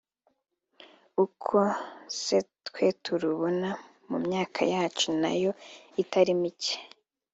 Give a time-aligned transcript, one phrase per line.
[1.23, 1.57] uko
[2.23, 3.69] se twe turubona
[4.09, 5.51] mu myaka yacu nayo
[6.01, 6.75] itari mike